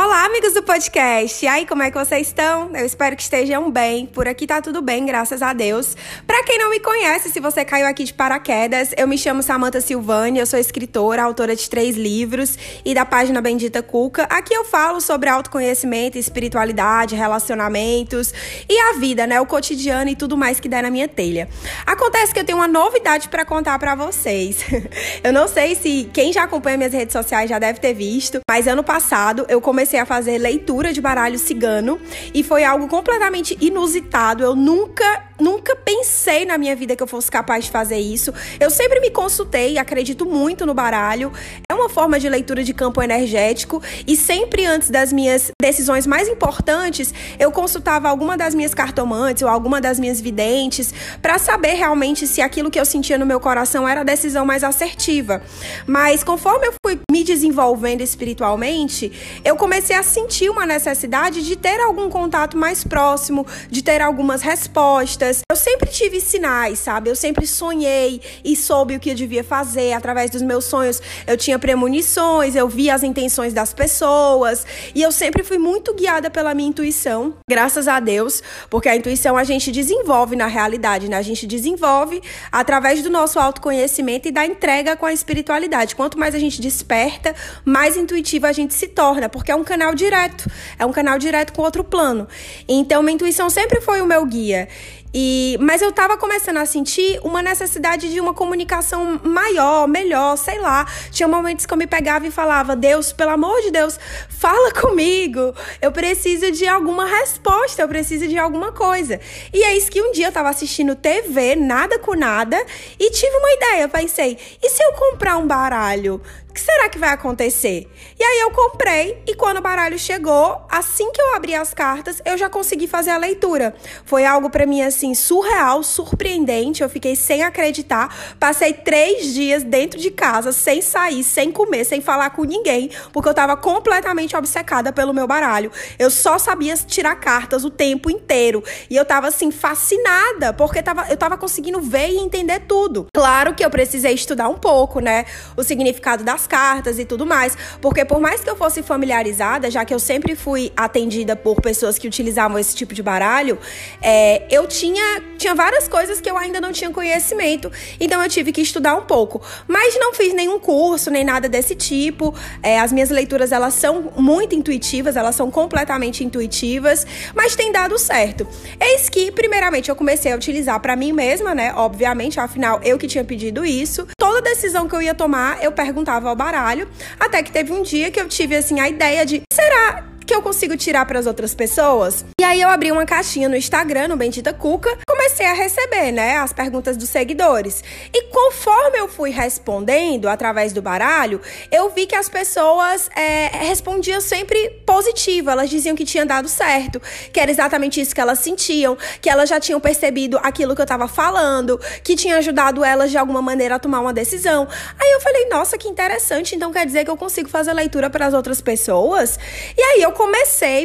[0.00, 1.44] Olá, amigos do podcast.
[1.44, 2.70] E aí, como é que vocês estão?
[2.72, 4.06] Eu espero que estejam bem.
[4.06, 5.96] Por aqui tá tudo bem, graças a Deus.
[6.24, 9.80] Para quem não me conhece, se você caiu aqui de paraquedas, eu me chamo Samantha
[9.80, 14.22] Silvani, eu sou escritora, autora de três livros e da página Bendita Cuca.
[14.30, 18.32] Aqui eu falo sobre autoconhecimento, espiritualidade, relacionamentos
[18.68, 21.48] e a vida, né, o cotidiano e tudo mais que der na minha telha.
[21.84, 24.58] Acontece que eu tenho uma novidade para contar para vocês.
[25.24, 28.68] eu não sei se quem já acompanha minhas redes sociais já deve ter visto, mas
[28.68, 31.98] ano passado eu comecei comecei a fazer leitura de baralho cigano
[32.34, 34.44] e foi algo completamente inusitado.
[34.44, 38.32] Eu nunca, nunca pensei na minha vida que eu fosse capaz de fazer isso.
[38.58, 41.32] Eu sempre me consultei, acredito muito no baralho.
[41.70, 46.28] É uma forma de leitura de campo energético e sempre antes das minhas decisões mais
[46.28, 52.26] importantes, eu consultava alguma das minhas cartomantes ou alguma das minhas videntes para saber realmente
[52.26, 55.42] se aquilo que eu sentia no meu coração era a decisão mais assertiva.
[55.86, 59.12] Mas conforme eu fui me desenvolvendo espiritualmente,
[59.44, 64.42] eu comecei a sentir uma necessidade de ter algum contato mais próximo, de ter algumas
[64.42, 65.27] respostas.
[65.50, 67.10] Eu sempre tive sinais, sabe?
[67.10, 69.92] Eu sempre sonhei e soube o que eu devia fazer.
[69.92, 75.12] Através dos meus sonhos, eu tinha premonições, eu via as intenções das pessoas e eu
[75.12, 79.70] sempre fui muito guiada pela minha intuição, graças a Deus, porque a intuição a gente
[79.70, 81.16] desenvolve na realidade, né?
[81.16, 85.94] A gente desenvolve através do nosso autoconhecimento e da entrega com a espiritualidade.
[85.94, 89.94] Quanto mais a gente desperta, mais intuitiva a gente se torna, porque é um canal
[89.94, 92.28] direto, é um canal direto com outro plano.
[92.68, 94.68] Então, minha intuição sempre foi o meu guia.
[95.12, 100.58] E, mas eu tava começando a sentir uma necessidade de uma comunicação maior, melhor, sei
[100.58, 100.86] lá.
[101.10, 103.98] Tinha momentos que eu me pegava e falava: Deus, pelo amor de Deus,
[104.28, 105.54] fala comigo.
[105.80, 109.18] Eu preciso de alguma resposta, eu preciso de alguma coisa.
[109.52, 112.62] E é isso que um dia eu tava assistindo TV, nada com nada,
[112.98, 113.88] e tive uma ideia.
[113.88, 116.20] Pensei: e se eu comprar um baralho?
[116.48, 117.86] O que será que vai acontecer?
[118.18, 122.20] E aí eu comprei e quando o baralho chegou, assim que eu abri as cartas,
[122.24, 123.74] eu já consegui fazer a leitura.
[124.04, 126.82] Foi algo para mim assim surreal, surpreendente.
[126.82, 128.36] Eu fiquei sem acreditar.
[128.40, 133.28] Passei três dias dentro de casa, sem sair, sem comer, sem falar com ninguém, porque
[133.28, 135.70] eu tava completamente obcecada pelo meu baralho.
[135.96, 141.06] Eu só sabia tirar cartas o tempo inteiro e eu tava assim fascinada, porque tava,
[141.08, 143.06] eu tava conseguindo ver e entender tudo.
[143.14, 145.24] Claro que eu precisei estudar um pouco, né?
[145.56, 147.56] O significado das cartas e tudo mais.
[147.80, 151.98] Porque por mais que eu fosse familiarizada, já que eu sempre fui atendida por pessoas
[151.98, 153.58] que utilizavam esse tipo de baralho,
[154.02, 157.70] é, eu tinha, tinha várias coisas que eu ainda não tinha conhecimento.
[158.00, 159.40] Então eu tive que estudar um pouco.
[159.66, 162.34] Mas não fiz nenhum curso, nem nada desse tipo.
[162.62, 167.98] É, as minhas leituras, elas são muito intuitivas, elas são completamente intuitivas, mas tem dado
[167.98, 168.46] certo.
[168.80, 171.72] Eis que, primeiramente, eu comecei a utilizar para mim mesma, né?
[171.74, 174.06] Obviamente, afinal, eu que tinha pedido isso.
[174.18, 178.10] Toda decisão que eu ia tomar, eu perguntava ao baralho, até que teve um dia
[178.10, 180.07] que eu tive assim a ideia de será
[180.38, 182.24] eu consigo tirar para as outras pessoas?
[182.40, 186.36] E aí eu abri uma caixinha no Instagram, no Bendita Cuca, comecei a receber, né,
[186.36, 187.82] as perguntas dos seguidores.
[188.14, 191.40] E conforme eu fui respondendo através do baralho,
[191.72, 195.50] eu vi que as pessoas é, respondiam sempre positivo.
[195.50, 199.48] Elas diziam que tinha dado certo, que era exatamente isso que elas sentiam, que elas
[199.48, 203.74] já tinham percebido aquilo que eu estava falando, que tinha ajudado elas de alguma maneira
[203.74, 204.68] a tomar uma decisão.
[205.00, 206.54] Aí eu falei, nossa, que interessante.
[206.54, 209.36] Então quer dizer que eu consigo fazer leitura para as outras pessoas?
[209.76, 210.27] E aí eu comecei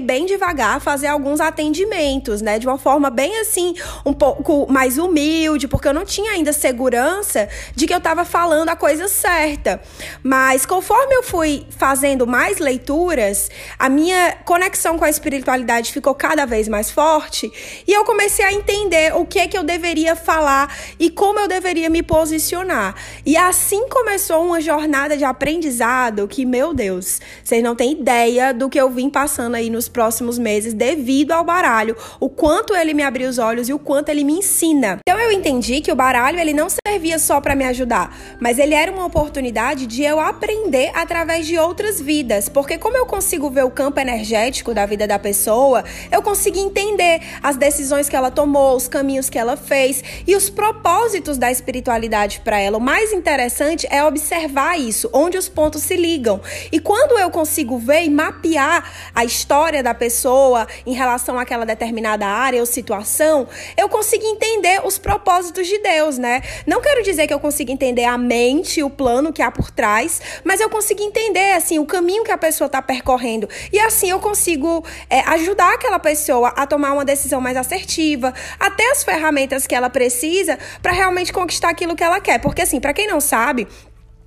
[0.02, 2.60] bem devagar a fazer alguns atendimentos, né?
[2.60, 3.74] De uma forma bem assim,
[4.06, 8.70] um pouco mais humilde, porque eu não tinha ainda segurança de que eu estava falando
[8.70, 9.82] a coisa certa.
[10.22, 16.46] Mas conforme eu fui fazendo mais leituras, a minha conexão com a espiritualidade ficou cada
[16.46, 17.52] vez mais forte
[17.88, 21.48] e eu comecei a entender o que é que eu deveria falar e como eu
[21.48, 22.96] deveria me posicionar.
[23.26, 28.70] E assim começou uma jornada de aprendizado que, meu Deus, vocês não têm ideia do
[28.70, 32.94] que eu vim passar passando aí nos próximos meses devido ao baralho, o quanto ele
[32.94, 35.00] me abriu os olhos e o quanto ele me ensina.
[35.00, 38.74] Então eu entendi que o baralho ele não servia só para me ajudar, mas ele
[38.74, 43.64] era uma oportunidade de eu aprender através de outras vidas, porque como eu consigo ver
[43.64, 48.76] o campo energético da vida da pessoa, eu consigo entender as decisões que ela tomou,
[48.76, 52.78] os caminhos que ela fez e os propósitos da espiritualidade para ela.
[52.78, 56.42] O mais interessante é observar isso, onde os pontos se ligam.
[56.74, 62.26] E quando eu consigo ver e mapear a história da pessoa em relação àquela determinada
[62.26, 66.42] área ou situação, eu consigo entender os propósitos de Deus, né?
[66.66, 70.22] Não quero dizer que eu consigo entender a mente, o plano que há por trás,
[70.44, 73.48] mas eu consigo entender, assim, o caminho que a pessoa está percorrendo.
[73.72, 78.92] E assim eu consigo é, ajudar aquela pessoa a tomar uma decisão mais assertiva, até
[78.92, 82.40] as ferramentas que ela precisa para realmente conquistar aquilo que ela quer.
[82.40, 83.68] Porque, assim, para quem não sabe,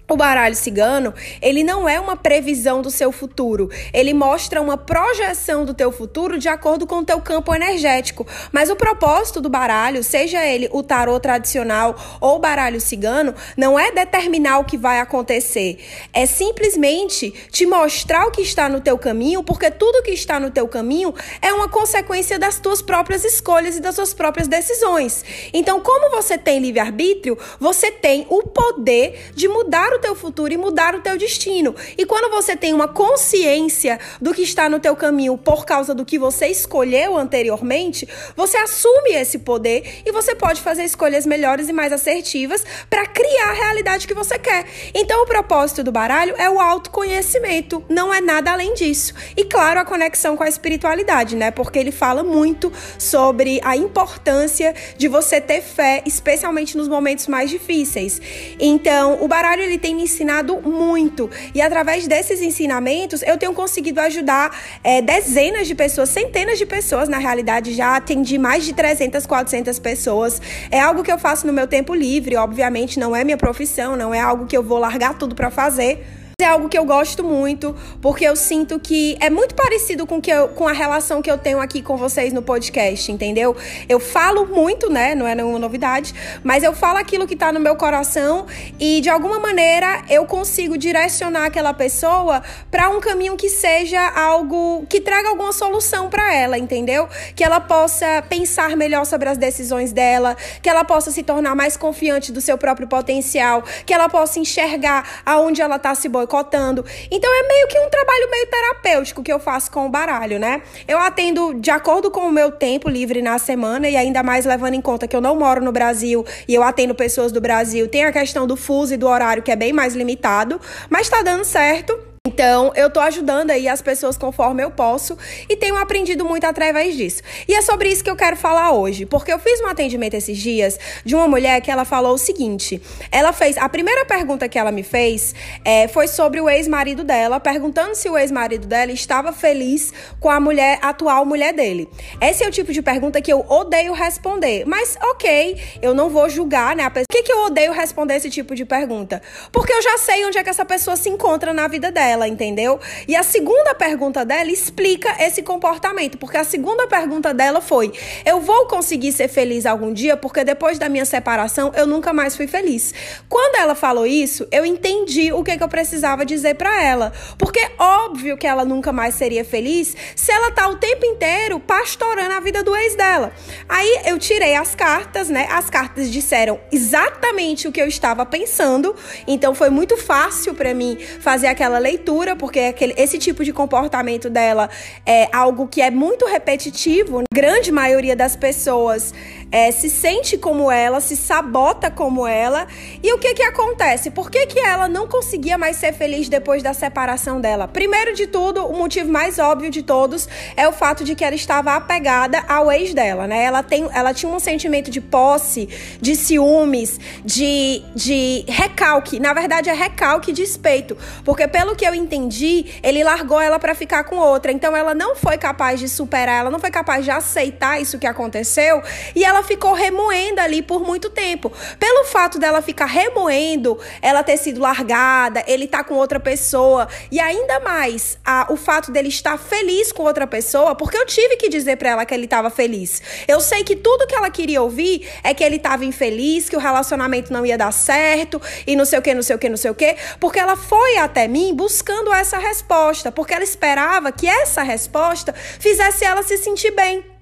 [0.08, 1.12] O baralho cigano,
[1.42, 3.68] ele não é uma previsão do seu futuro.
[3.92, 8.24] Ele mostra uma projeção do teu futuro de acordo com o teu campo energético.
[8.52, 13.76] Mas o propósito do baralho, seja ele o tarô tradicional ou o baralho cigano, não
[13.76, 15.80] é determinar o que vai acontecer.
[16.12, 20.52] É simplesmente te mostrar o que está no teu caminho, porque tudo que está no
[20.52, 21.12] teu caminho
[21.42, 25.24] é uma consequência das tuas próprias escolhas e das suas próprias decisões.
[25.52, 30.56] Então, como você tem livre-arbítrio, você tem o poder de mudar o teu futuro e
[30.56, 31.74] mudar o teu destino.
[31.96, 36.04] E quando você tem uma consciência do que está no teu caminho por causa do
[36.04, 41.72] que você escolheu anteriormente, você assume esse poder e você pode fazer escolhas melhores e
[41.72, 44.66] mais assertivas para criar a realidade que você quer.
[44.94, 49.14] Então, o propósito do baralho é o autoconhecimento, não é nada além disso.
[49.36, 51.50] E claro, a conexão com a espiritualidade, né?
[51.50, 57.50] Porque ele fala muito sobre a importância de você ter fé, especialmente nos momentos mais
[57.50, 58.20] difíceis.
[58.58, 61.30] Então, o baralho ele tem me ensinado muito.
[61.54, 67.08] E através desses ensinamentos, eu tenho conseguido ajudar é, dezenas de pessoas, centenas de pessoas,
[67.08, 70.40] na realidade, já atendi mais de 300, 400 pessoas.
[70.70, 74.12] É algo que eu faço no meu tempo livre, obviamente, não é minha profissão, não
[74.12, 76.04] é algo que eu vou largar tudo para fazer
[76.38, 80.30] é algo que eu gosto muito, porque eu sinto que é muito parecido com, que
[80.30, 83.56] eu, com a relação que eu tenho aqui com vocês no podcast, entendeu?
[83.88, 85.14] Eu falo muito, né?
[85.14, 88.44] Não é nenhuma novidade, mas eu falo aquilo que tá no meu coração
[88.78, 94.84] e de alguma maneira eu consigo direcionar aquela pessoa para um caminho que seja algo
[94.90, 97.08] que traga alguma solução para ela, entendeu?
[97.34, 101.78] Que ela possa pensar melhor sobre as decisões dela, que ela possa se tornar mais
[101.78, 106.84] confiante do seu próprio potencial, que ela possa enxergar aonde ela tá se boicotando boicotando.
[107.10, 110.60] Então é meio que um trabalho meio terapêutico que eu faço com o baralho, né?
[110.86, 114.74] Eu atendo de acordo com o meu tempo livre na semana e ainda mais levando
[114.74, 117.88] em conta que eu não moro no Brasil e eu atendo pessoas do Brasil.
[117.88, 121.22] Tem a questão do fuso e do horário que é bem mais limitado, mas tá
[121.22, 122.15] dando certo.
[122.26, 125.16] Então, eu tô ajudando aí as pessoas conforme eu posso
[125.48, 127.22] e tenho aprendido muito através disso.
[127.46, 130.36] E é sobre isso que eu quero falar hoje, porque eu fiz um atendimento esses
[130.36, 132.82] dias de uma mulher que ela falou o seguinte:
[133.12, 133.56] ela fez.
[133.56, 138.10] A primeira pergunta que ela me fez é, foi sobre o ex-marido dela, perguntando se
[138.10, 141.88] o ex-marido dela estava feliz com a mulher, atual mulher dele.
[142.20, 144.64] Esse é o tipo de pergunta que eu odeio responder.
[144.66, 146.90] Mas, ok, eu não vou julgar, né?
[146.90, 149.22] Por que, que eu odeio responder esse tipo de pergunta?
[149.52, 152.26] Porque eu já sei onde é que essa pessoa se encontra na vida dela dela,
[152.26, 152.80] entendeu?
[153.06, 157.92] E a segunda pergunta dela explica esse comportamento, porque a segunda pergunta dela foi:
[158.24, 162.34] eu vou conseguir ser feliz algum dia, porque depois da minha separação eu nunca mais
[162.34, 162.94] fui feliz.
[163.28, 167.60] Quando ela falou isso, eu entendi o que, que eu precisava dizer para ela, porque
[167.78, 172.40] óbvio que ela nunca mais seria feliz se ela tá o tempo inteiro pastorando a
[172.40, 173.32] vida do ex dela.
[173.68, 175.46] Aí eu tirei as cartas, né?
[175.50, 178.94] As cartas disseram exatamente o que eu estava pensando,
[179.26, 182.05] então foi muito fácil para mim fazer aquela leitura
[182.36, 184.68] porque aquele, esse tipo de comportamento dela
[185.04, 187.20] é algo que é muito repetitivo.
[187.20, 189.12] A grande maioria das pessoas
[189.50, 192.66] é, se sente como ela, se sabota como ela.
[193.02, 194.10] E o que que acontece?
[194.10, 197.68] Por que, que ela não conseguia mais ser feliz depois da separação dela?
[197.68, 201.34] Primeiro de tudo, o motivo mais óbvio de todos é o fato de que ela
[201.34, 203.44] estava apegada ao ex dela, né?
[203.44, 205.68] Ela, tem, ela tinha um sentimento de posse,
[206.00, 209.20] de ciúmes, de, de recalque.
[209.20, 210.96] Na verdade, é recalque e despeito.
[211.24, 214.52] Porque pelo que eu entendi, ele largou ela para ficar com outra.
[214.52, 218.06] Então ela não foi capaz de superar, ela não foi capaz de aceitar isso que
[218.06, 218.82] aconteceu
[219.14, 221.52] e ela ficou remoendo ali por muito tempo.
[221.78, 227.20] Pelo fato dela ficar remoendo, ela ter sido largada, ele tá com outra pessoa e
[227.20, 231.48] ainda mais a, o fato dele estar feliz com outra pessoa, porque eu tive que
[231.48, 233.02] dizer para ela que ele estava feliz.
[233.26, 236.60] Eu sei que tudo que ela queria ouvir é que ele estava infeliz, que o
[236.60, 239.56] relacionamento não ia dar certo e não sei o que, não sei o que, não
[239.56, 244.26] sei o que, porque ela foi até mim buscando essa resposta, porque ela esperava que
[244.26, 247.15] essa resposta fizesse ela se sentir bem.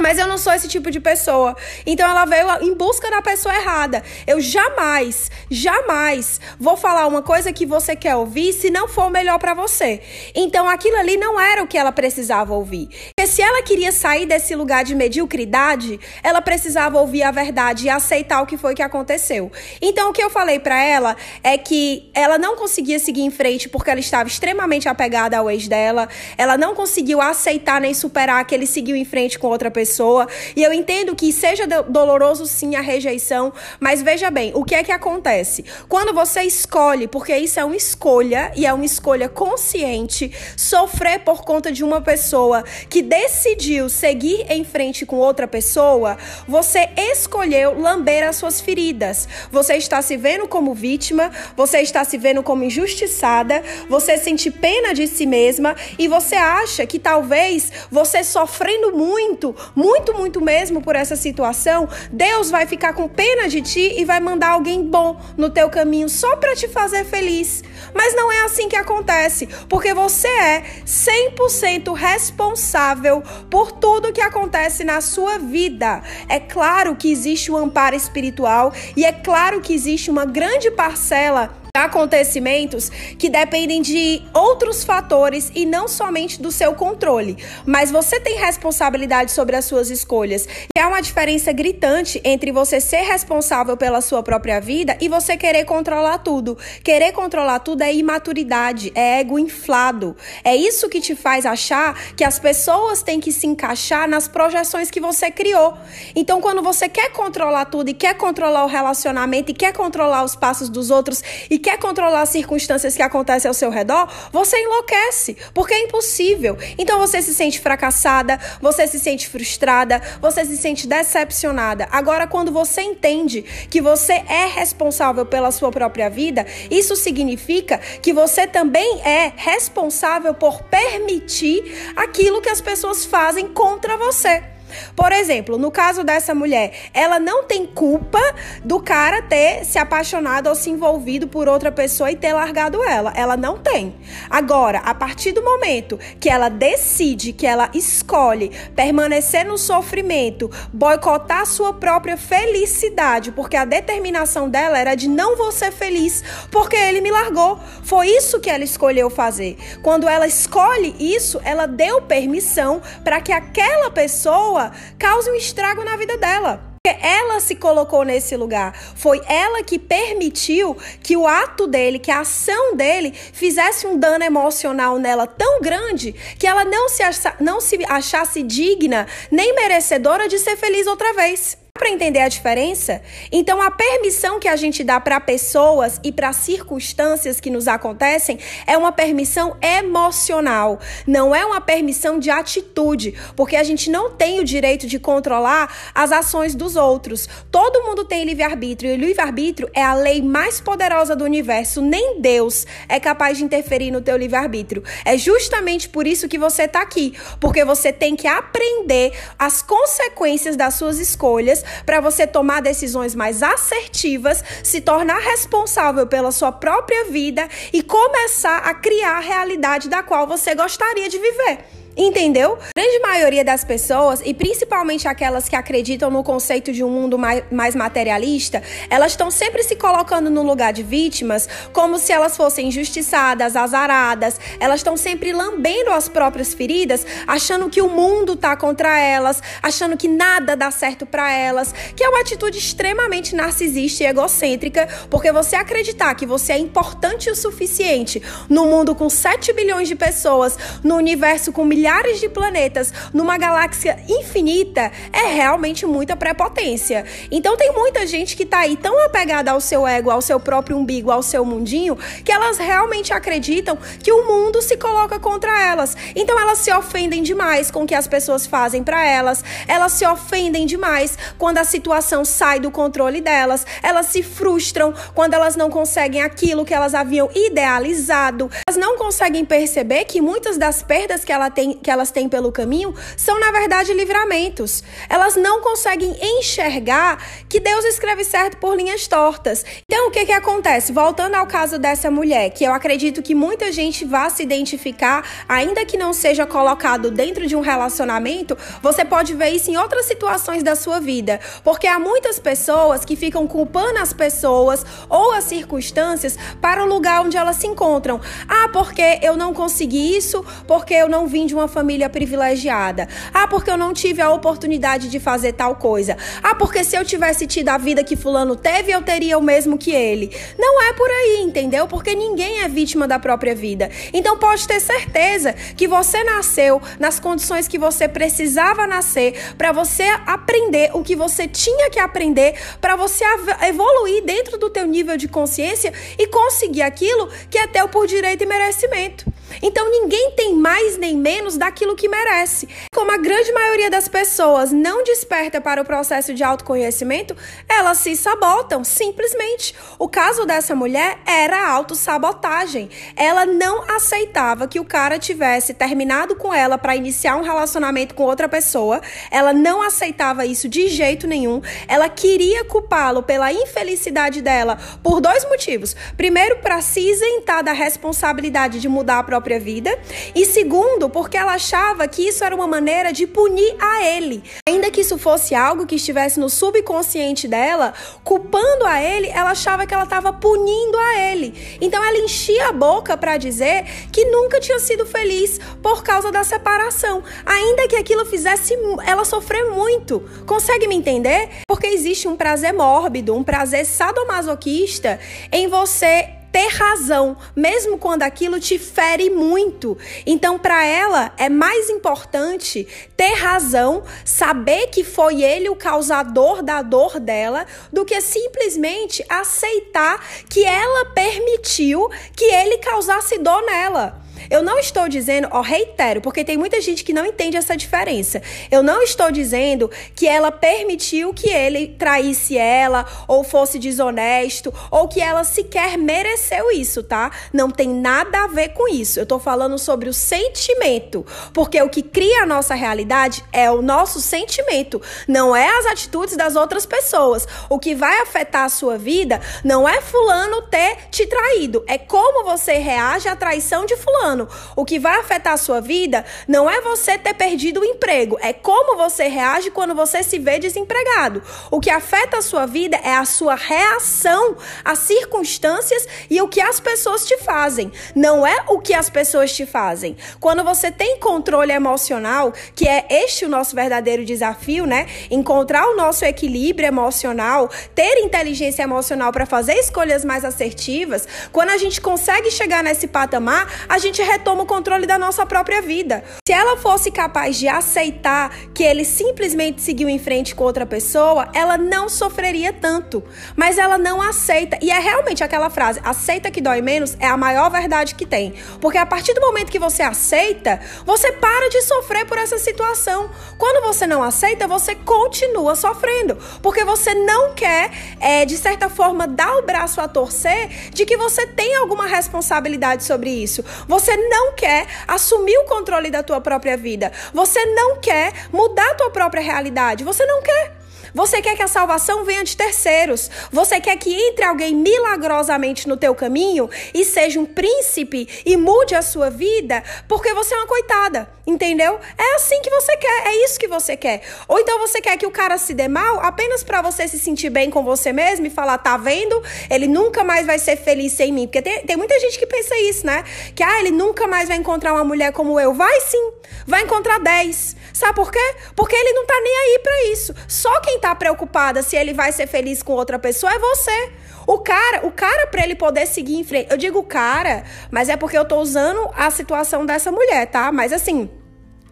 [0.00, 1.56] Mas eu não sou esse tipo de pessoa.
[1.86, 4.02] Então ela veio em busca da pessoa errada.
[4.26, 9.10] Eu jamais, jamais vou falar uma coisa que você quer ouvir se não for o
[9.10, 10.00] melhor para você.
[10.34, 12.88] Então aquilo ali não era o que ela precisava ouvir.
[13.16, 17.90] Porque se ela queria sair desse lugar de mediocridade, ela precisava ouvir a verdade e
[17.90, 19.50] aceitar o que foi que aconteceu.
[19.80, 23.68] Então o que eu falei para ela é que ela não conseguia seguir em frente
[23.68, 26.08] porque ela estava extremamente apegada ao ex dela.
[26.36, 30.26] Ela não conseguiu aceitar nem superar que ele seguiu em frente com outra pessoa pessoa.
[30.56, 34.82] E eu entendo que seja doloroso sim a rejeição, mas veja bem, o que é
[34.82, 35.62] que acontece?
[35.88, 41.44] Quando você escolhe, porque isso é uma escolha e é uma escolha consciente, sofrer por
[41.44, 46.16] conta de uma pessoa que decidiu seguir em frente com outra pessoa,
[46.48, 49.28] você escolheu lamber as suas feridas.
[49.52, 54.94] Você está se vendo como vítima, você está se vendo como injustiçada, você sente pena
[54.94, 60.96] de si mesma e você acha que talvez você sofrendo muito, muito, muito mesmo por
[60.96, 65.50] essa situação, Deus vai ficar com pena de ti e vai mandar alguém bom no
[65.50, 67.62] teu caminho só para te fazer feliz.
[67.92, 74.84] Mas não é assim que acontece, porque você é 100% responsável por tudo que acontece
[74.84, 76.02] na sua vida.
[76.28, 80.70] É claro que existe o um amparo espiritual e é claro que existe uma grande
[80.70, 82.88] parcela acontecimentos
[83.18, 87.36] que dependem de outros fatores e não somente do seu controle.
[87.66, 90.46] Mas você tem responsabilidade sobre as suas escolhas.
[90.76, 95.36] E há uma diferença gritante entre você ser responsável pela sua própria vida e você
[95.36, 96.56] querer controlar tudo.
[96.84, 100.16] Querer controlar tudo é imaturidade, é ego inflado.
[100.44, 104.92] É isso que te faz achar que as pessoas têm que se encaixar nas projeções
[104.92, 105.74] que você criou.
[106.14, 110.36] Então, quando você quer controlar tudo e quer controlar o relacionamento e quer controlar os
[110.36, 115.34] passos dos outros e quer controlar as circunstâncias que acontecem ao seu redor, você enlouquece,
[115.54, 116.58] porque é impossível.
[116.76, 121.88] Então você se sente fracassada, você se sente frustrada, você se sente decepcionada.
[121.90, 128.12] Agora, quando você entende que você é responsável pela sua própria vida, isso significa que
[128.12, 134.53] você também é responsável por permitir aquilo que as pessoas fazem contra você.
[134.96, 138.20] Por exemplo, no caso dessa mulher, ela não tem culpa
[138.64, 143.12] do cara ter se apaixonado ou se envolvido por outra pessoa e ter largado ela.
[143.16, 143.94] Ela não tem.
[144.28, 151.46] Agora, a partir do momento que ela decide, que ela escolhe permanecer no sofrimento, boicotar
[151.46, 157.00] sua própria felicidade, porque a determinação dela era de não vou ser feliz, porque ele
[157.00, 157.58] me largou.
[157.82, 159.56] Foi isso que ela escolheu fazer.
[159.82, 164.63] Quando ela escolhe isso, ela deu permissão para que aquela pessoa
[164.98, 166.74] cause um estrago na vida dela.
[166.86, 168.76] Ela se colocou nesse lugar.
[168.94, 174.22] Foi ela que permitiu que o ato dele, que a ação dele, fizesse um dano
[174.22, 180.28] emocional nela tão grande que ela não se, acha, não se achasse digna nem merecedora
[180.28, 183.02] de ser feliz outra vez para entender a diferença?
[183.32, 188.38] Então, a permissão que a gente dá para pessoas e para circunstâncias que nos acontecem
[188.64, 194.38] é uma permissão emocional, não é uma permissão de atitude, porque a gente não tem
[194.38, 197.28] o direito de controlar as ações dos outros.
[197.50, 201.82] Todo mundo tem livre-arbítrio e livre-arbítrio é a lei mais poderosa do universo.
[201.82, 204.84] Nem Deus é capaz de interferir no teu livre-arbítrio.
[205.04, 210.54] É justamente por isso que você está aqui, porque você tem que aprender as consequências
[210.54, 217.04] das suas escolhas para você tomar decisões mais assertivas, se tornar responsável pela sua própria
[217.06, 221.83] vida e começar a criar a realidade da qual você gostaria de viver.
[221.96, 222.58] Entendeu?
[222.74, 227.16] A grande maioria das pessoas, e principalmente aquelas que acreditam no conceito de um mundo
[227.16, 232.68] mais, materialista, elas estão sempre se colocando no lugar de vítimas, como se elas fossem
[232.68, 234.40] injustiçadas, azaradas.
[234.58, 239.96] Elas estão sempre lambendo as próprias feridas, achando que o mundo tá contra elas, achando
[239.96, 245.30] que nada dá certo para elas, que é uma atitude extremamente narcisista e egocêntrica, porque
[245.30, 250.58] você acreditar que você é importante o suficiente no mundo com 7 bilhões de pessoas,
[250.82, 257.04] no universo com milhares milhares de planetas numa galáxia infinita é realmente muita prepotência.
[257.30, 260.78] Então tem muita gente que tá aí tão apegada ao seu ego, ao seu próprio
[260.78, 265.94] umbigo, ao seu mundinho, que elas realmente acreditam que o mundo se coloca contra elas.
[266.16, 269.44] Então elas se ofendem demais com o que as pessoas fazem para elas.
[269.68, 273.66] Elas se ofendem demais quando a situação sai do controle delas.
[273.82, 278.50] Elas se frustram quando elas não conseguem aquilo que elas haviam idealizado.
[278.66, 282.52] Elas não conseguem perceber que muitas das perdas que ela tem que elas têm pelo
[282.52, 284.82] caminho são, na verdade, livramentos.
[285.08, 289.64] Elas não conseguem enxergar que Deus escreve certo por linhas tortas.
[289.90, 290.92] Então, o que, que acontece?
[290.92, 295.84] Voltando ao caso dessa mulher, que eu acredito que muita gente vá se identificar, ainda
[295.84, 300.62] que não seja colocado dentro de um relacionamento, você pode ver isso em outras situações
[300.62, 301.40] da sua vida.
[301.62, 307.22] Porque há muitas pessoas que ficam culpando as pessoas ou as circunstâncias para o lugar
[307.22, 308.20] onde elas se encontram.
[308.48, 313.08] Ah, porque eu não consegui isso, porque eu não vim de uma uma família privilegiada.
[313.32, 316.16] Ah, porque eu não tive a oportunidade de fazer tal coisa.
[316.42, 319.78] Ah, porque se eu tivesse tido a vida que fulano teve, eu teria o mesmo
[319.78, 320.30] que ele.
[320.58, 321.88] Não é por aí, entendeu?
[321.88, 323.90] Porque ninguém é vítima da própria vida.
[324.12, 330.04] Então pode ter certeza que você nasceu nas condições que você precisava nascer para você
[330.26, 333.24] aprender o que você tinha que aprender para você
[333.66, 338.42] evoluir dentro do teu nível de consciência e conseguir aquilo que é teu por direito
[338.42, 339.32] e merecimento.
[339.62, 342.68] Então ninguém tem mais nem menos daquilo que merece.
[342.94, 347.36] Como a grande maioria das pessoas não desperta para o processo de autoconhecimento,
[347.68, 349.74] elas se sabotam, simplesmente.
[349.98, 352.88] O caso dessa mulher era autossabotagem.
[353.16, 358.24] Ela não aceitava que o cara tivesse terminado com ela para iniciar um relacionamento com
[358.24, 359.00] outra pessoa.
[359.30, 361.60] Ela não aceitava isso de jeito nenhum.
[361.88, 365.94] Ela queria culpá-lo pela infelicidade dela por dois motivos.
[366.16, 369.98] Primeiro, para se isentar da responsabilidade de mudar a própria vida.
[370.34, 374.42] E segundo, porque ela achava que isso era uma maneira de punir a ele.
[374.66, 377.92] Ainda que isso fosse algo que estivesse no subconsciente dela,
[378.24, 381.78] culpando a ele, ela achava que ela estava punindo a ele.
[381.80, 386.42] Então ela enchia a boca para dizer que nunca tinha sido feliz por causa da
[386.42, 387.22] separação.
[387.44, 388.74] Ainda que aquilo fizesse
[389.06, 390.20] ela sofrer muito.
[390.46, 391.50] Consegue me entender?
[391.68, 395.20] Porque existe um prazer mórbido, um prazer sadomasoquista
[395.52, 399.98] em você ter razão, mesmo quando aquilo te fere muito.
[400.24, 406.80] Então, para ela, é mais importante ter razão, saber que foi ele o causador da
[406.80, 414.23] dor dela, do que simplesmente aceitar que ela permitiu que ele causasse dor nela.
[414.50, 418.42] Eu não estou dizendo, ó, reitero, porque tem muita gente que não entende essa diferença.
[418.70, 425.08] Eu não estou dizendo que ela permitiu que ele traísse ela, ou fosse desonesto, ou
[425.08, 427.30] que ela sequer mereceu isso, tá?
[427.52, 429.18] Não tem nada a ver com isso.
[429.18, 433.82] Eu tô falando sobre o sentimento, porque o que cria a nossa realidade é o
[433.82, 437.46] nosso sentimento, não é as atitudes das outras pessoas.
[437.68, 442.44] O que vai afetar a sua vida não é fulano ter te traído, é como
[442.44, 444.48] você reage à traição de fulano ano.
[444.76, 448.52] O que vai afetar a sua vida não é você ter perdido o emprego, é
[448.52, 451.42] como você reage quando você se vê desempregado.
[451.70, 456.60] O que afeta a sua vida é a sua reação às circunstâncias e o que
[456.60, 460.16] as pessoas te fazem, não é o que as pessoas te fazem.
[460.40, 465.06] Quando você tem controle emocional, que é este o nosso verdadeiro desafio, né?
[465.30, 471.78] Encontrar o nosso equilíbrio emocional, ter inteligência emocional para fazer escolhas mais assertivas, quando a
[471.78, 476.24] gente consegue chegar nesse patamar, a gente retoma o controle da nossa própria vida.
[476.46, 481.48] Se ela fosse capaz de aceitar que ele simplesmente seguiu em frente com outra pessoa,
[481.54, 483.22] ela não sofreria tanto.
[483.56, 484.78] Mas ela não aceita.
[484.80, 488.54] E é realmente aquela frase: aceita que dói menos é a maior verdade que tem.
[488.80, 493.30] Porque a partir do momento que você aceita, você para de sofrer por essa situação.
[493.58, 496.36] Quando você não aceita, você continua sofrendo.
[496.62, 501.16] Porque você não quer, é, de certa forma, dar o braço a torcer de que
[501.16, 503.64] você tem alguma responsabilidade sobre isso.
[503.88, 507.10] Você você não quer assumir o controle da tua própria vida.
[507.32, 510.04] Você não quer mudar a tua própria realidade.
[510.04, 510.83] Você não quer.
[511.14, 513.30] Você quer que a salvação venha de terceiros.
[513.52, 518.94] Você quer que entre alguém milagrosamente no teu caminho e seja um príncipe e mude
[518.94, 521.28] a sua vida porque você é uma coitada.
[521.46, 522.00] Entendeu?
[522.16, 524.22] É assim que você quer, é isso que você quer.
[524.48, 527.50] Ou então você quer que o cara se dê mal apenas para você se sentir
[527.50, 529.42] bem com você mesmo e falar, tá vendo?
[529.68, 531.46] Ele nunca mais vai ser feliz sem mim.
[531.46, 533.22] Porque tem, tem muita gente que pensa isso, né?
[533.54, 535.74] Que, ah, ele nunca mais vai encontrar uma mulher como eu.
[535.74, 536.32] Vai sim,
[536.66, 537.76] vai encontrar 10.
[537.92, 538.54] Sabe por quê?
[538.74, 540.34] Porque ele não tá nem aí para isso.
[540.48, 544.12] Só quem tá preocupada se ele vai ser feliz com outra pessoa é você.
[544.46, 546.70] O cara, o cara para ele poder seguir em frente.
[546.70, 550.72] Eu digo cara, mas é porque eu tô usando a situação dessa mulher, tá?
[550.72, 551.30] Mas assim,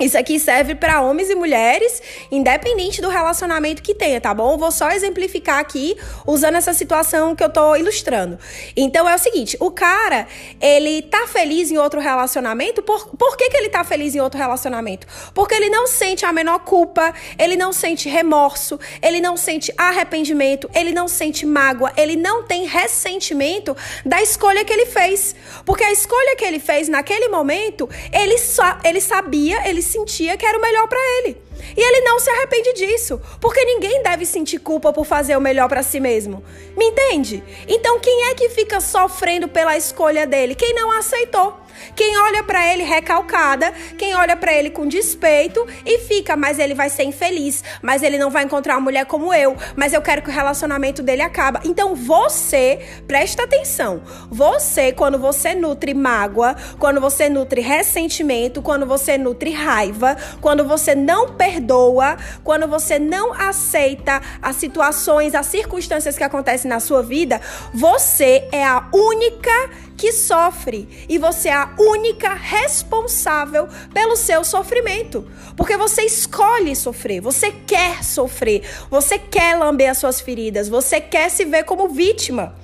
[0.05, 4.63] isso aqui serve para homens e mulheres, independente do relacionamento que tenha, tá bom?
[4.63, 8.39] vou só exemplificar aqui usando essa situação que eu tô ilustrando.
[8.77, 10.29] Então é o seguinte, o cara,
[10.61, 14.39] ele tá feliz em outro relacionamento, por, por que, que ele tá feliz em outro
[14.39, 15.05] relacionamento?
[15.35, 20.71] Porque ele não sente a menor culpa, ele não sente remorso, ele não sente arrependimento,
[20.75, 25.35] ele não sente mágoa, ele não tem ressentimento da escolha que ele fez.
[25.65, 30.47] Porque a escolha que ele fez naquele momento, ele, só, ele sabia, ele sentia que
[30.47, 31.37] era o melhor para ele.
[31.77, 35.69] E ele não se arrepende disso, porque ninguém deve sentir culpa por fazer o melhor
[35.69, 36.43] para si mesmo.
[36.77, 37.43] Me entende?
[37.69, 40.55] Então quem é que fica sofrendo pela escolha dele?
[40.55, 41.63] Quem não aceitou.
[41.95, 46.75] Quem olha para ele recalcada, quem olha para ele com despeito e fica, mas ele
[46.75, 50.23] vai ser infeliz, mas ele não vai encontrar uma mulher como eu, mas eu quero
[50.23, 51.61] que o relacionamento dele acabe.
[51.65, 54.03] Então você, presta atenção.
[54.31, 60.95] Você, quando você nutre mágoa, quando você nutre ressentimento, quando você nutre raiva, quando você
[60.95, 67.41] não perdoa, quando você não aceita as situações, as circunstâncias que acontecem na sua vida,
[67.75, 75.31] você é a única que sofre e você é a única responsável pelo seu sofrimento.
[75.57, 81.31] Porque você escolhe sofrer, você quer sofrer, você quer lamber as suas feridas, você quer
[81.31, 82.55] se ver como vítima.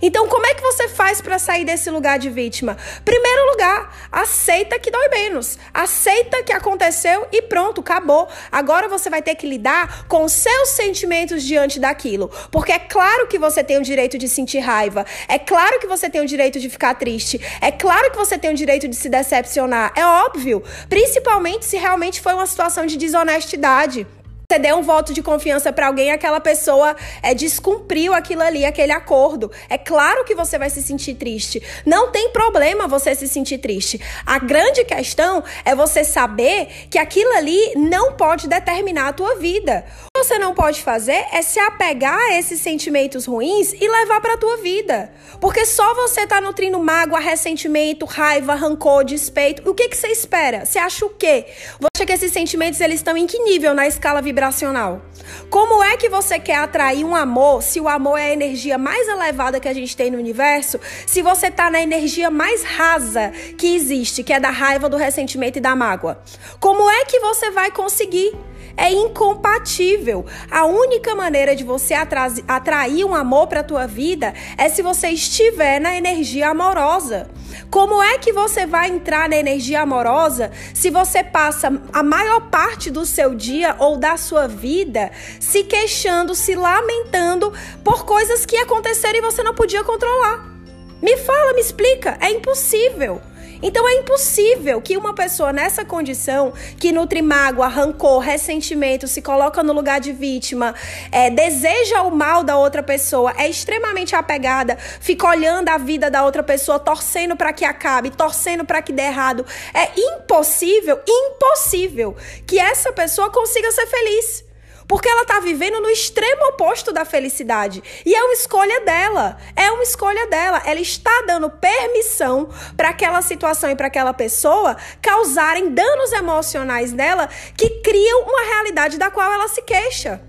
[0.00, 2.76] Então, como é que você faz para sair desse lugar de vítima?
[3.04, 5.58] Primeiro lugar, aceita que dói menos.
[5.72, 8.28] Aceita que aconteceu e pronto, acabou.
[8.50, 12.30] Agora você vai ter que lidar com os seus sentimentos diante daquilo.
[12.50, 15.04] Porque é claro que você tem o direito de sentir raiva.
[15.28, 17.40] É claro que você tem o direito de ficar triste.
[17.60, 19.92] É claro que você tem o direito de se decepcionar.
[19.96, 20.62] É óbvio.
[20.88, 24.06] Principalmente se realmente foi uma situação de desonestidade
[24.50, 28.92] você deu um voto de confiança para alguém, aquela pessoa é, descumpriu aquilo ali, aquele
[28.92, 29.52] acordo.
[29.68, 31.62] É claro que você vai se sentir triste.
[31.84, 34.00] Não tem problema você se sentir triste.
[34.24, 39.84] A grande questão é você saber que aquilo ali não pode determinar a tua vida.
[40.18, 44.36] Você não pode fazer é se apegar a esses sentimentos ruins e levar para a
[44.36, 45.12] tua vida.
[45.40, 49.70] Porque só você tá nutrindo mágoa, ressentimento, raiva, rancor, despeito.
[49.70, 50.66] O que que você espera?
[50.66, 51.46] Você acha o quê?
[51.78, 55.00] Você acha que esses sentimentos eles estão em que nível na escala vibracional?
[55.48, 59.06] Como é que você quer atrair um amor se o amor é a energia mais
[59.06, 60.80] elevada que a gente tem no universo?
[61.06, 65.58] Se você está na energia mais rasa que existe, que é da raiva, do ressentimento
[65.58, 66.20] e da mágoa?
[66.58, 68.36] Como é que você vai conseguir?
[68.78, 70.24] É incompatível.
[70.50, 75.08] A única maneira de você atrair um amor para a tua vida é se você
[75.08, 77.28] estiver na energia amorosa.
[77.70, 82.90] Como é que você vai entrar na energia amorosa se você passa a maior parte
[82.90, 85.10] do seu dia ou da sua vida
[85.40, 90.56] se queixando, se lamentando por coisas que aconteceram e você não podia controlar?
[91.02, 92.16] Me fala, me explica.
[92.20, 93.20] É impossível.
[93.62, 99.62] Então é impossível que uma pessoa nessa condição, que nutre mágoa, rancor, ressentimento, se coloca
[99.62, 100.74] no lugar de vítima,
[101.10, 106.24] é, deseja o mal da outra pessoa, é extremamente apegada, fica olhando a vida da
[106.24, 109.44] outra pessoa, torcendo para que acabe, torcendo para que dê errado.
[109.74, 112.16] É impossível, impossível
[112.46, 114.47] que essa pessoa consiga ser feliz.
[114.88, 117.82] Porque ela está vivendo no extremo oposto da felicidade.
[118.04, 119.36] E é uma escolha dela.
[119.54, 120.62] É uma escolha dela.
[120.64, 127.28] Ela está dando permissão para aquela situação e para aquela pessoa causarem danos emocionais nela
[127.54, 130.27] que criam uma realidade da qual ela se queixa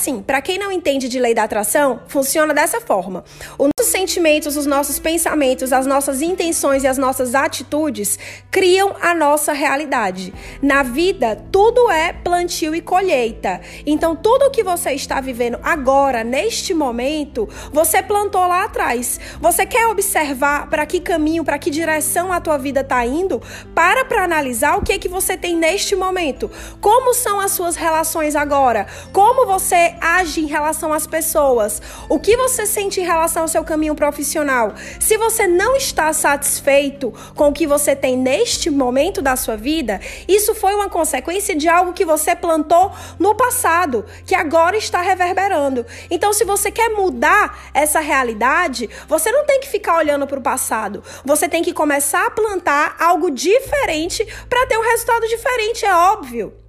[0.00, 3.24] assim, para quem não entende de lei da atração, funciona dessa forma.
[3.58, 8.16] Os nossos sentimentos, os nossos pensamentos, as nossas intenções e as nossas atitudes
[8.52, 10.32] criam a nossa realidade.
[10.62, 13.60] Na vida, tudo é plantio e colheita.
[13.84, 19.18] Então, tudo que você está vivendo agora, neste momento, você plantou lá atrás.
[19.40, 23.42] Você quer observar para que caminho, para que direção a tua vida está indo?
[23.74, 26.48] Para para analisar o que é que você tem neste momento.
[26.80, 28.86] Como são as suas relações agora?
[29.12, 31.80] Como você age em relação às pessoas?
[32.08, 34.74] O que você sente em relação ao seu caminho profissional?
[34.98, 40.00] Se você não está satisfeito com o que você tem neste momento da sua vida,
[40.28, 45.86] isso foi uma consequência de algo que você plantou no passado, que agora está reverberando.
[46.10, 50.42] Então, se você quer mudar essa realidade, você não tem que ficar olhando para o
[50.42, 51.02] passado.
[51.24, 56.59] Você tem que começar a plantar algo diferente para ter um resultado diferente, é óbvio.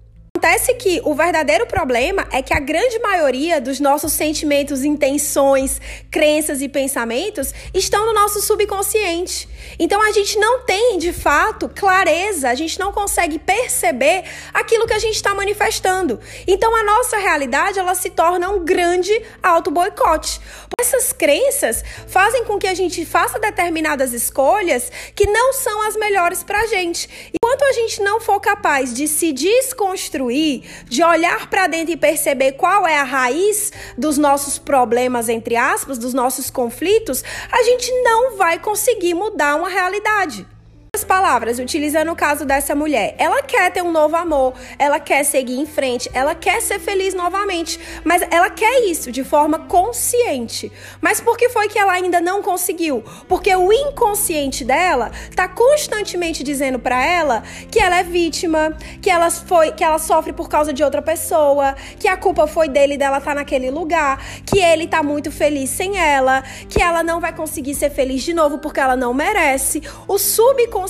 [0.41, 6.63] Acontece que o verdadeiro problema é que a grande maioria dos nossos sentimentos, intenções, crenças
[6.63, 9.47] e pensamentos estão no nosso subconsciente.
[9.77, 14.95] Então a gente não tem, de fato, clareza, a gente não consegue perceber aquilo que
[14.95, 16.19] a gente está manifestando.
[16.47, 20.41] Então a nossa realidade ela se torna um grande auto-boicote.
[20.79, 26.41] Essas crenças fazem com que a gente faça determinadas escolhas que não são as melhores
[26.41, 27.07] para a gente.
[27.31, 30.30] Enquanto a gente não for capaz de se desconstruir,
[30.85, 35.97] de olhar para dentro e perceber qual é a raiz dos nossos problemas, entre aspas,
[35.97, 40.45] dos nossos conflitos, a gente não vai conseguir mudar uma realidade.
[40.93, 45.23] Outras palavras, utilizando o caso dessa mulher, ela quer ter um novo amor, ela quer
[45.23, 50.69] seguir em frente, ela quer ser feliz novamente, mas ela quer isso de forma consciente.
[50.99, 53.05] Mas por que foi que ela ainda não conseguiu?
[53.29, 59.31] Porque o inconsciente dela tá constantemente dizendo para ela que ela é vítima, que ela
[59.31, 63.21] foi, que ela sofre por causa de outra pessoa, que a culpa foi dele dela
[63.21, 67.75] tá naquele lugar, que ele tá muito feliz sem ela, que ela não vai conseguir
[67.75, 69.81] ser feliz de novo porque ela não merece.
[70.05, 70.80] O subconsciente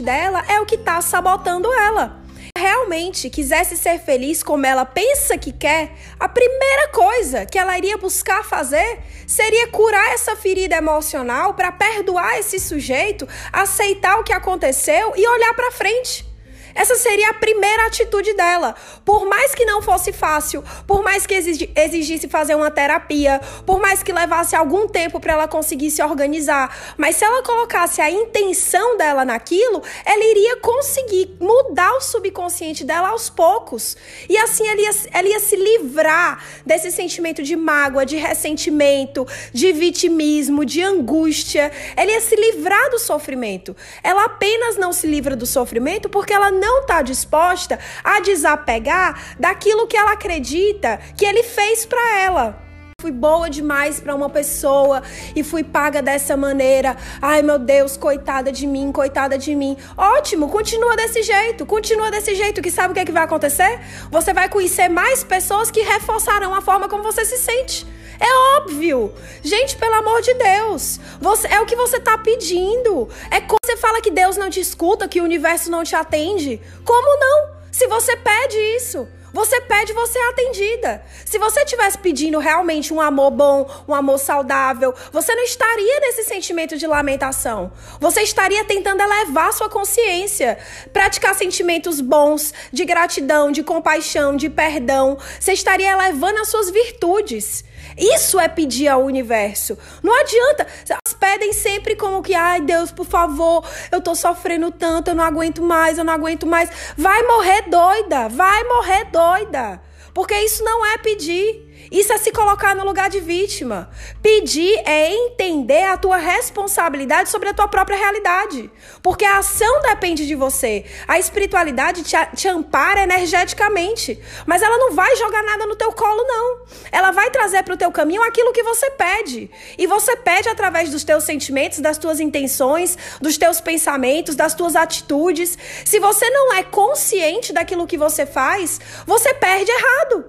[0.00, 2.20] dela é o que tá sabotando ela
[2.56, 7.96] realmente quisesse ser feliz como ela pensa que quer, a primeira coisa que ela iria
[7.96, 15.14] buscar fazer seria curar essa ferida emocional para perdoar esse sujeito, aceitar o que aconteceu
[15.16, 16.29] e olhar para frente.
[16.74, 18.74] Essa seria a primeira atitude dela.
[19.04, 24.02] Por mais que não fosse fácil, por mais que exigisse fazer uma terapia, por mais
[24.02, 28.96] que levasse algum tempo para ela conseguir se organizar, mas se ela colocasse a intenção
[28.96, 33.96] dela naquilo, ela iria conseguir mudar o subconsciente dela aos poucos.
[34.28, 39.72] E assim ela ia, ela ia se livrar desse sentimento de mágoa, de ressentimento, de
[39.72, 41.70] vitimismo, de angústia.
[41.96, 43.76] Ela ia se livrar do sofrimento.
[44.02, 49.86] Ela apenas não se livra do sofrimento porque ela não está disposta a desapegar daquilo
[49.86, 52.70] que ela acredita que ele fez para ela
[53.00, 55.02] fui boa demais para uma pessoa
[55.34, 56.96] e fui paga dessa maneira.
[57.20, 59.74] Ai, meu Deus, coitada de mim, coitada de mim.
[59.96, 63.80] Ótimo, continua desse jeito, continua desse jeito, que sabe o que, é que vai acontecer?
[64.10, 67.86] Você vai conhecer mais pessoas que reforçarão a forma como você se sente.
[68.20, 69.12] É óbvio.
[69.42, 71.00] Gente, pelo amor de Deus.
[71.20, 73.08] Você, é o que você está pedindo.
[73.30, 76.60] É quando você fala que Deus não te escuta, que o universo não te atende.
[76.84, 77.60] Como não?
[77.72, 79.08] Se você pede isso.
[79.32, 81.04] Você pede, você é atendida.
[81.24, 86.24] Se você estivesse pedindo realmente um amor bom, um amor saudável, você não estaria nesse
[86.24, 87.72] sentimento de lamentação.
[88.00, 90.58] Você estaria tentando elevar sua consciência,
[90.92, 95.16] praticar sentimentos bons, de gratidão, de compaixão, de perdão.
[95.38, 97.64] Você estaria elevando as suas virtudes.
[97.96, 99.76] Isso é pedir ao universo.
[100.02, 100.66] Não adianta.
[100.88, 105.24] Elas pedem sempre como que, ai Deus, por favor, eu tô sofrendo tanto, eu não
[105.24, 106.70] aguento mais, eu não aguento mais.
[106.96, 109.80] Vai morrer doida, vai morrer doida.
[110.14, 111.69] Porque isso não é pedir.
[111.90, 113.90] Isso é se colocar no lugar de vítima.
[114.22, 118.70] Pedir é entender a tua responsabilidade sobre a tua própria realidade.
[119.02, 120.84] Porque a ação depende de você.
[121.08, 124.20] A espiritualidade te, te ampara energeticamente.
[124.46, 126.60] Mas ela não vai jogar nada no teu colo, não.
[126.92, 129.50] Ela vai trazer para o teu caminho aquilo que você pede.
[129.76, 134.76] E você pede através dos teus sentimentos, das tuas intenções, dos teus pensamentos, das tuas
[134.76, 135.58] atitudes.
[135.84, 140.24] Se você não é consciente daquilo que você faz, você perde errado.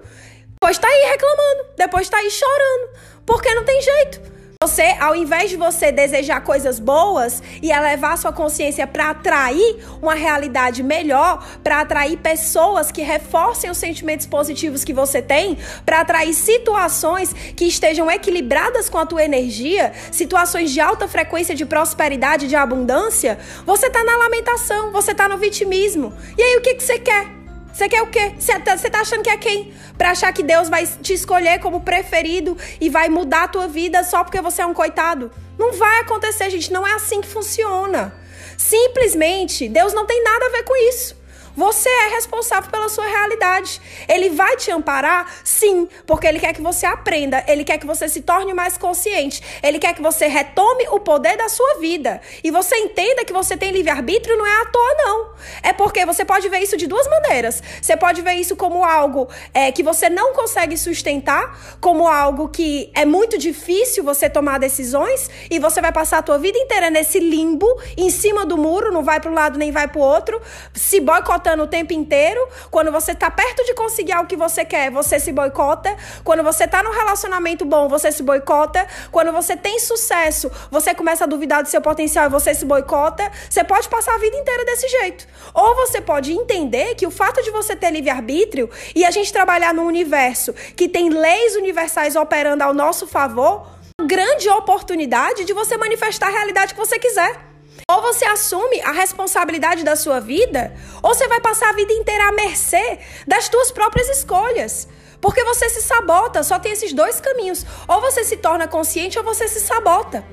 [0.62, 2.90] Depois tá aí reclamando, depois tá aí chorando,
[3.26, 4.20] porque não tem jeito.
[4.62, 10.14] Você, ao invés de você desejar coisas boas e elevar sua consciência para atrair uma
[10.14, 16.32] realidade melhor, para atrair pessoas que reforcem os sentimentos positivos que você tem, para atrair
[16.32, 22.54] situações que estejam equilibradas com a tua energia, situações de alta frequência de prosperidade, de
[22.54, 26.14] abundância, você tá na lamentação, você tá no vitimismo.
[26.38, 27.41] E aí o que que você quer?
[27.72, 28.34] Você quer o quê?
[28.38, 29.72] Você tá, tá achando que é quem?
[29.96, 34.04] Pra achar que Deus vai te escolher como preferido e vai mudar a tua vida
[34.04, 35.30] só porque você é um coitado?
[35.58, 36.72] Não vai acontecer, gente.
[36.72, 38.14] Não é assim que funciona.
[38.58, 41.16] Simplesmente, Deus não tem nada a ver com isso.
[41.54, 43.78] Você é responsável pela sua realidade.
[44.08, 45.30] Ele vai te amparar?
[45.44, 49.42] Sim, porque ele quer que você aprenda, ele quer que você se torne mais consciente,
[49.62, 52.22] ele quer que você retome o poder da sua vida.
[52.42, 55.30] E você entenda que você tem livre-arbítrio não é à toa, não.
[55.62, 57.62] É porque você pode ver isso de duas maneiras.
[57.82, 62.90] Você pode ver isso como algo é, que você não consegue sustentar, como algo que
[62.94, 67.20] é muito difícil você tomar decisões e você vai passar a tua vida inteira nesse
[67.20, 70.40] limbo, em cima do muro, não vai para um lado nem vai para o outro,
[70.72, 72.40] se boicotando boicotando o tempo inteiro.
[72.70, 75.94] Quando você tá perto de conseguir algo que você quer, você se boicota.
[76.22, 78.86] Quando você tá num relacionamento bom, você se boicota.
[79.10, 83.30] Quando você tem sucesso, você começa a duvidar do seu potencial e você se boicota.
[83.50, 85.26] Você pode passar a vida inteira desse jeito.
[85.52, 89.74] Ou você pode entender que o fato de você ter livre-arbítrio e a gente trabalhar
[89.74, 93.66] num universo que tem leis universais operando ao nosso favor,
[94.06, 97.51] grande oportunidade de você manifestar a realidade que você quiser.
[97.92, 102.28] Ou você assume a responsabilidade da sua vida, ou você vai passar a vida inteira
[102.28, 104.88] à mercê das suas próprias escolhas.
[105.20, 107.66] Porque você se sabota, só tem esses dois caminhos.
[107.86, 110.24] Ou você se torna consciente ou você se sabota.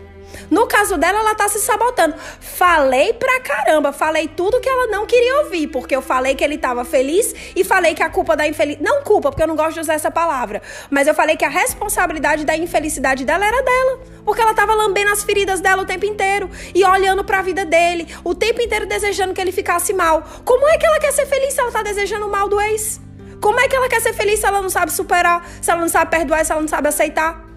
[0.50, 2.16] No caso dela, ela tá se sabotando.
[2.40, 6.58] Falei pra caramba, falei tudo que ela não queria ouvir, porque eu falei que ele
[6.58, 8.84] tava feliz e falei que a culpa da infelicidade.
[8.84, 10.62] Não culpa, porque eu não gosto de usar essa palavra.
[10.90, 14.00] Mas eu falei que a responsabilidade da infelicidade dela era dela.
[14.26, 17.66] Porque ela tava lambendo as feridas dela o tempo inteiro e olhando para a vida
[17.66, 20.24] dele, o tempo inteiro desejando que ele ficasse mal.
[20.46, 23.00] Como é que ela quer ser feliz se ela tá desejando o mal do ex?
[23.42, 25.90] Como é que ela quer ser feliz se ela não sabe superar, se ela não
[25.90, 27.49] sabe perdoar, se ela não sabe aceitar?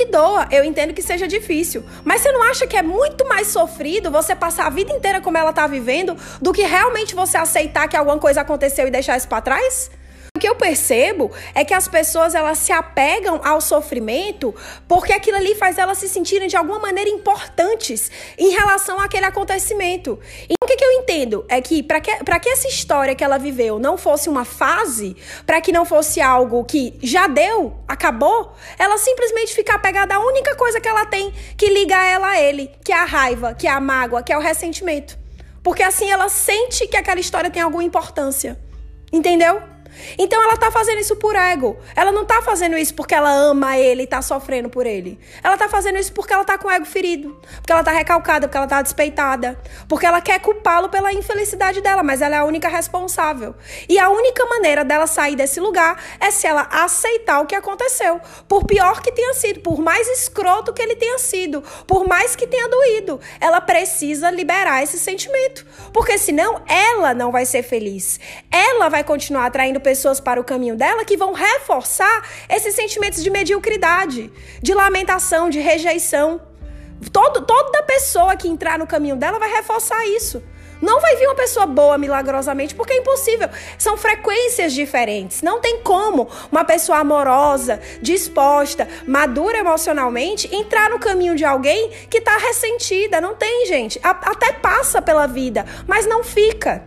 [0.00, 1.84] Que doa, eu entendo que seja difícil.
[2.02, 5.36] Mas você não acha que é muito mais sofrido você passar a vida inteira como
[5.36, 9.28] ela tá vivendo do que realmente você aceitar que alguma coisa aconteceu e deixar isso
[9.28, 9.90] para trás?
[10.40, 14.54] Que eu percebo é que as pessoas elas se apegam ao sofrimento
[14.88, 20.18] porque aquilo ali faz elas se sentirem de alguma maneira importantes em relação àquele acontecimento.
[20.48, 23.36] E o que, que eu entendo é que para que, que essa história que ela
[23.36, 28.96] viveu não fosse uma fase, para que não fosse algo que já deu, acabou, ela
[28.96, 32.92] simplesmente fica apegada à única coisa que ela tem que liga ela a ele, que
[32.92, 35.18] é a raiva, que é a mágoa, que é o ressentimento.
[35.62, 38.58] Porque assim ela sente que aquela história tem alguma importância.
[39.12, 39.60] Entendeu?
[40.18, 41.78] Então ela tá fazendo isso por ego.
[41.94, 45.18] Ela não tá fazendo isso porque ela ama ele e tá sofrendo por ele.
[45.42, 48.48] Ela tá fazendo isso porque ela tá com o ego ferido, porque ela tá recalcada,
[48.48, 49.58] porque ela tá despeitada,
[49.88, 53.54] porque ela quer culpá-lo pela infelicidade dela, mas ela é a única responsável.
[53.88, 58.20] E a única maneira dela sair desse lugar é se ela aceitar o que aconteceu,
[58.48, 62.46] por pior que tenha sido, por mais escroto que ele tenha sido, por mais que
[62.46, 63.20] tenha doído.
[63.40, 68.18] Ela precisa liberar esse sentimento, porque senão ela não vai ser feliz.
[68.50, 69.89] Ela vai continuar atraindo pessoas
[70.22, 74.30] para o caminho dela que vão reforçar esses sentimentos de mediocridade,
[74.62, 76.40] de lamentação, de rejeição.
[77.12, 80.42] Todo, toda pessoa que entrar no caminho dela vai reforçar isso.
[80.80, 83.48] Não vai vir uma pessoa boa milagrosamente, porque é impossível.
[83.76, 85.42] São frequências diferentes.
[85.42, 92.18] Não tem como uma pessoa amorosa, disposta, madura emocionalmente, entrar no caminho de alguém que
[92.18, 93.20] está ressentida.
[93.20, 94.00] Não tem, gente.
[94.02, 96.82] Até passa pela vida, mas não fica.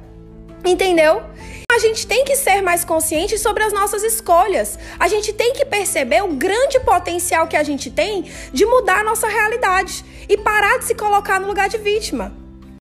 [0.65, 1.21] Entendeu?
[1.73, 4.77] A gente tem que ser mais consciente sobre as nossas escolhas.
[4.99, 9.03] A gente tem que perceber o grande potencial que a gente tem de mudar a
[9.03, 12.31] nossa realidade e parar de se colocar no lugar de vítima.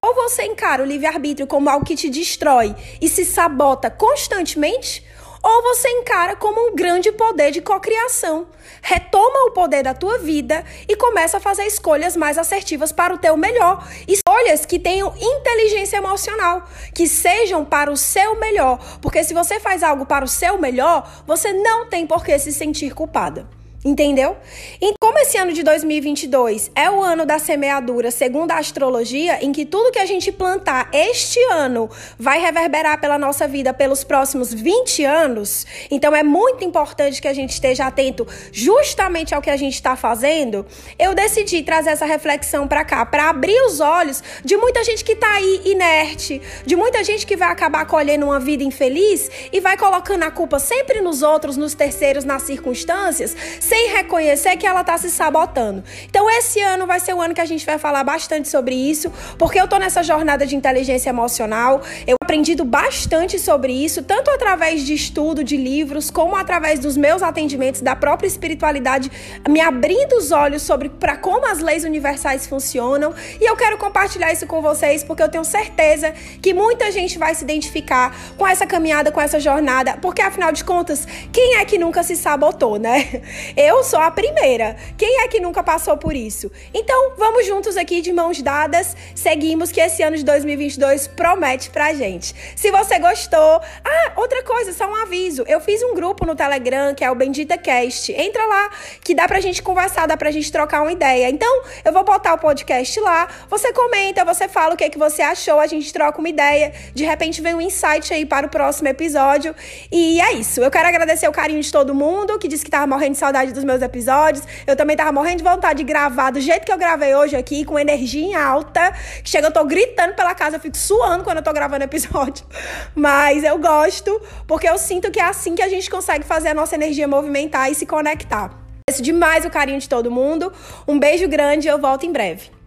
[0.04, 5.02] Ou você encara o livre-arbítrio como algo que te destrói e se sabota constantemente,
[5.42, 8.46] ou você encara como um grande poder de cocriação.
[8.80, 13.18] Retoma o poder da tua vida e começa a fazer escolhas mais assertivas para o
[13.18, 13.86] teu melhor.
[14.06, 18.78] Escolhas que tenham inteligência emocional, que sejam para o seu melhor.
[19.00, 22.52] Porque se você faz algo para o seu melhor, você não tem por que se
[22.52, 23.48] sentir culpada.
[23.84, 24.36] Entendeu?
[24.80, 29.52] E como esse ano de 2022 é o ano da semeadura, segundo a astrologia, em
[29.52, 34.52] que tudo que a gente plantar este ano vai reverberar pela nossa vida pelos próximos
[34.52, 39.56] 20 anos, então é muito importante que a gente esteja atento justamente ao que a
[39.56, 40.66] gente está fazendo.
[40.98, 45.12] Eu decidi trazer essa reflexão para cá, para abrir os olhos de muita gente que
[45.12, 49.76] está aí inerte, de muita gente que vai acabar colhendo uma vida infeliz e vai
[49.76, 54.98] colocando a culpa sempre nos outros, nos terceiros, nas circunstâncias sem reconhecer que ela tá
[54.98, 55.84] se sabotando.
[56.08, 59.12] Então esse ano vai ser o ano que a gente vai falar bastante sobre isso,
[59.38, 61.82] porque eu tô nessa jornada de inteligência emocional.
[62.06, 67.22] Eu aprendido bastante sobre isso, tanto através de estudo de livros, como através dos meus
[67.22, 69.12] atendimentos da própria espiritualidade,
[69.46, 73.14] me abrindo os olhos sobre para como as leis universais funcionam.
[73.38, 77.34] E eu quero compartilhar isso com vocês, porque eu tenho certeza que muita gente vai
[77.34, 81.76] se identificar com essa caminhada, com essa jornada, porque afinal de contas, quem é que
[81.76, 83.20] nunca se sabotou, né?
[83.54, 84.76] Eu sou a primeira.
[85.02, 86.48] Quem é que nunca passou por isso?
[86.72, 91.92] Então, vamos juntos aqui de mãos dadas, seguimos que esse ano de 2022 promete pra
[91.92, 92.32] gente.
[92.54, 95.42] Se você gostou, ah, outra coisa, só um aviso.
[95.48, 98.12] Eu fiz um grupo no Telegram que é o Bendita Cast.
[98.12, 98.70] Entra lá
[99.02, 101.28] que dá pra gente conversar, dá pra gente trocar uma ideia.
[101.28, 104.98] Então, eu vou botar o podcast lá, você comenta, você fala o que é que
[104.98, 106.72] você achou, a gente troca uma ideia.
[106.94, 109.52] De repente vem um insight aí para o próximo episódio.
[109.90, 110.60] E é isso.
[110.60, 113.52] Eu quero agradecer o carinho de todo mundo que disse que tava morrendo de saudade
[113.52, 114.44] dos meus episódios.
[114.64, 117.64] Eu também tava morrendo de vontade de gravar do jeito que eu gravei hoje aqui,
[117.64, 118.92] com energia em alta.
[119.22, 122.44] Chega, eu tô gritando pela casa, eu fico suando quando eu tô gravando episódio.
[122.92, 126.54] Mas eu gosto, porque eu sinto que é assim que a gente consegue fazer a
[126.54, 128.50] nossa energia movimentar e se conectar.
[128.88, 130.52] Agradeço demais o carinho de todo mundo.
[130.86, 132.61] Um beijo grande e eu volto em breve.